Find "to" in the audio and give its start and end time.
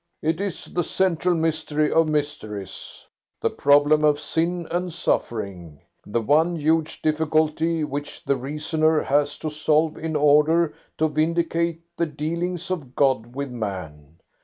9.37-9.51, 10.97-11.07